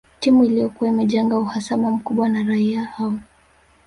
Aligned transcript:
Timu 0.19 0.43
Iliyokuwa 0.45 0.89
imejenga 0.89 1.37
uhasama 1.39 1.91
mkubwa 1.91 2.29
na 2.29 2.43
raia 2.43 2.83
hao 2.83 3.13